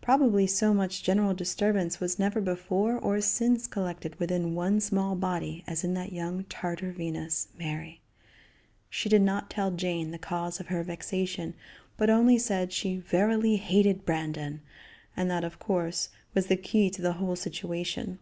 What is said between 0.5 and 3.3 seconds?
much general disturbance was never before or